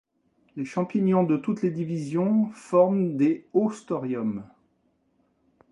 Les 0.55 0.65
champignons 0.65 1.23
de 1.25 1.37
toutes 1.37 1.61
les 1.61 1.69
divisions 1.69 2.49
forment 2.53 3.17
des 3.17 3.45
haustoriums. 3.53 4.43